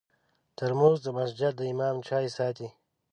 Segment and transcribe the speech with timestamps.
[0.57, 2.67] ترموز د مسجد د امام چای ساتي.